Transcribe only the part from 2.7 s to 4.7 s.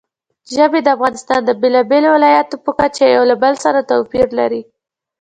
کچه یو له بل سره توپیر لري.